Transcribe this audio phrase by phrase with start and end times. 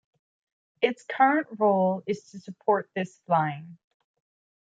[0.81, 3.77] Its current role is to support this flying.